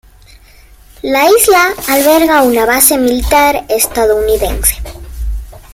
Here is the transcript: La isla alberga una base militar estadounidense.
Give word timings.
La 1.03 1.29
isla 1.29 1.75
alberga 1.87 2.41
una 2.41 2.65
base 2.65 2.97
militar 2.97 3.65
estadounidense. 3.69 4.81